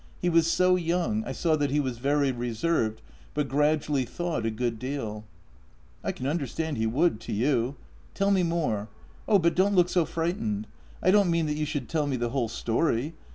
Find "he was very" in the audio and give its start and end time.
1.69-2.31